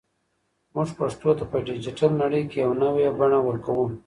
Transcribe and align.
موږ 0.75 0.89
پښتو 0.99 1.29
ته 1.37 1.43
په 1.51 1.57
ډیجیټل 1.67 2.11
نړۍ 2.23 2.43
کې 2.51 2.57
یو 2.65 2.71
نوی 2.83 3.05
بڼه 3.19 3.39
ورکوو. 3.43 3.85